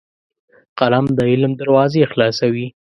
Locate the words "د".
1.17-1.19